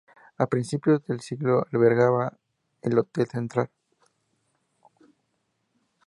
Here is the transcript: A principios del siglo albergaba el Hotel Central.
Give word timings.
A 0.39 0.47
principios 0.47 1.05
del 1.05 1.19
siglo 1.19 1.63
albergaba 1.71 2.35
el 2.81 2.97
Hotel 2.97 3.27
Central. 3.27 3.69